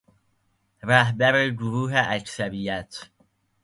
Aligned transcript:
رهبر 0.83 1.49
گروه 1.49 1.93
اکثریت 2.07 3.09